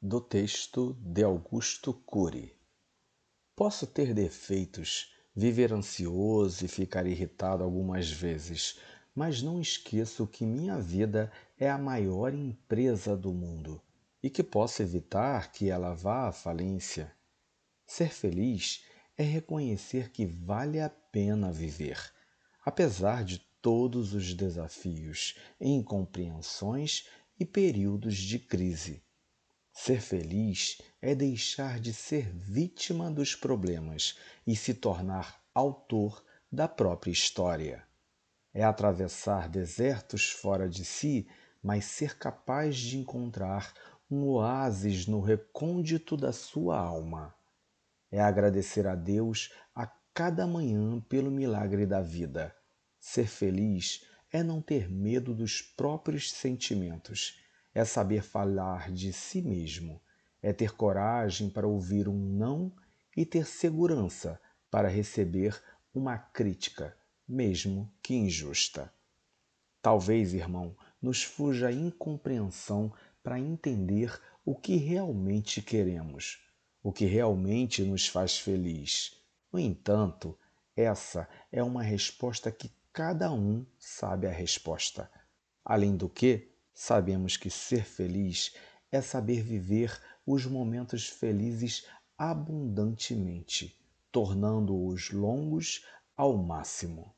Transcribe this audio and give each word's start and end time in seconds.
do 0.00 0.20
texto 0.20 0.96
de 1.00 1.24
Augusto 1.24 1.92
Cury. 1.92 2.56
Posso 3.56 3.84
ter 3.84 4.14
defeitos, 4.14 5.12
viver 5.34 5.72
ansioso 5.72 6.64
e 6.64 6.68
ficar 6.68 7.04
irritado 7.04 7.64
algumas 7.64 8.08
vezes, 8.08 8.78
mas 9.12 9.42
não 9.42 9.60
esqueço 9.60 10.24
que 10.24 10.46
minha 10.46 10.78
vida 10.78 11.32
é 11.58 11.68
a 11.68 11.76
maior 11.76 12.32
empresa 12.32 13.16
do 13.16 13.34
mundo 13.34 13.82
e 14.22 14.30
que 14.30 14.44
posso 14.44 14.82
evitar 14.82 15.50
que 15.50 15.68
ela 15.68 15.92
vá 15.94 16.28
à 16.28 16.32
falência. 16.32 17.12
Ser 17.84 18.14
feliz 18.14 18.84
é 19.16 19.24
reconhecer 19.24 20.12
que 20.12 20.24
vale 20.24 20.80
a 20.80 20.88
pena 20.88 21.50
viver, 21.50 21.98
apesar 22.64 23.24
de 23.24 23.38
todos 23.60 24.14
os 24.14 24.32
desafios, 24.32 25.36
incompreensões 25.60 27.08
e 27.36 27.44
períodos 27.44 28.16
de 28.16 28.38
crise. 28.38 29.02
Ser 29.80 30.00
feliz 30.00 30.82
é 31.00 31.14
deixar 31.14 31.78
de 31.78 31.94
ser 31.94 32.28
vítima 32.32 33.08
dos 33.12 33.36
problemas 33.36 34.18
e 34.44 34.56
se 34.56 34.74
tornar 34.74 35.40
autor 35.54 36.22
da 36.50 36.66
própria 36.66 37.12
história. 37.12 37.86
É 38.52 38.64
atravessar 38.64 39.48
desertos 39.48 40.30
fora 40.30 40.68
de 40.68 40.84
si, 40.84 41.28
mas 41.62 41.84
ser 41.84 42.18
capaz 42.18 42.76
de 42.76 42.98
encontrar 42.98 43.72
um 44.10 44.24
oásis 44.24 45.06
no 45.06 45.20
recôndito 45.20 46.16
da 46.16 46.32
sua 46.32 46.76
alma. 46.76 47.32
É 48.10 48.20
agradecer 48.20 48.84
a 48.84 48.96
Deus 48.96 49.54
a 49.72 49.86
cada 50.12 50.44
manhã 50.44 51.00
pelo 51.02 51.30
milagre 51.30 51.86
da 51.86 52.02
vida. 52.02 52.52
Ser 52.98 53.28
feliz 53.28 54.04
é 54.32 54.42
não 54.42 54.60
ter 54.60 54.90
medo 54.90 55.32
dos 55.32 55.62
próprios 55.62 56.32
sentimentos 56.32 57.38
é 57.74 57.84
saber 57.84 58.22
falar 58.22 58.90
de 58.90 59.12
si 59.12 59.42
mesmo, 59.42 60.00
é 60.42 60.52
ter 60.52 60.74
coragem 60.74 61.50
para 61.50 61.66
ouvir 61.66 62.08
um 62.08 62.18
não 62.18 62.72
e 63.16 63.26
ter 63.26 63.46
segurança 63.46 64.40
para 64.70 64.88
receber 64.88 65.60
uma 65.94 66.18
crítica, 66.18 66.96
mesmo 67.26 67.92
que 68.02 68.14
injusta. 68.14 68.92
Talvez, 69.82 70.34
irmão, 70.34 70.76
nos 71.00 71.22
fuja 71.22 71.68
a 71.68 71.72
incompreensão 71.72 72.92
para 73.22 73.38
entender 73.38 74.20
o 74.44 74.54
que 74.54 74.76
realmente 74.76 75.60
queremos, 75.60 76.42
o 76.82 76.92
que 76.92 77.04
realmente 77.04 77.82
nos 77.82 78.08
faz 78.08 78.38
feliz. 78.38 79.14
No 79.52 79.58
entanto, 79.58 80.38
essa 80.76 81.28
é 81.50 81.62
uma 81.62 81.82
resposta 81.82 82.50
que 82.50 82.70
cada 82.92 83.32
um 83.32 83.66
sabe 83.78 84.26
a 84.26 84.30
resposta. 84.30 85.10
Além 85.64 85.96
do 85.96 86.08
que, 86.08 86.50
Sabemos 86.80 87.36
que 87.36 87.50
ser 87.50 87.84
feliz 87.84 88.54
é 88.92 89.00
saber 89.00 89.42
viver 89.42 90.00
os 90.24 90.46
momentos 90.46 91.08
felizes 91.08 91.84
abundantemente, 92.16 93.76
tornando-os 94.12 95.10
longos 95.10 95.84
ao 96.16 96.36
máximo. 96.36 97.12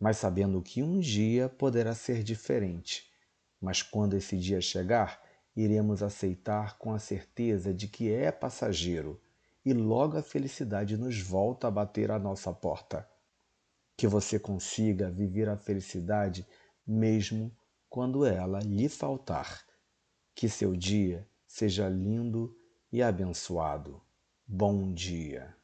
Mas 0.00 0.16
sabendo 0.16 0.62
que 0.62 0.82
um 0.82 0.98
dia 1.00 1.50
poderá 1.50 1.94
ser 1.94 2.22
diferente. 2.22 3.12
Mas 3.60 3.82
quando 3.82 4.16
esse 4.16 4.38
dia 4.38 4.62
chegar, 4.62 5.22
iremos 5.54 6.02
aceitar 6.02 6.78
com 6.78 6.90
a 6.90 6.98
certeza 6.98 7.74
de 7.74 7.86
que 7.86 8.10
é 8.10 8.32
passageiro 8.32 9.20
e 9.66 9.74
logo 9.74 10.16
a 10.16 10.22
felicidade 10.22 10.96
nos 10.96 11.20
volta 11.20 11.68
a 11.68 11.70
bater 11.70 12.10
à 12.10 12.18
nossa 12.18 12.54
porta. 12.54 13.06
Que 13.98 14.06
você 14.06 14.38
consiga 14.38 15.10
viver 15.10 15.50
a 15.50 15.58
felicidade 15.58 16.46
mesmo 16.86 17.54
quando 17.94 18.26
ela 18.26 18.58
lhe 18.58 18.88
faltar. 18.88 19.64
Que 20.34 20.48
seu 20.48 20.74
dia 20.74 21.30
seja 21.46 21.88
lindo 21.88 22.52
e 22.90 23.00
abençoado. 23.00 24.02
Bom 24.44 24.92
dia. 24.92 25.56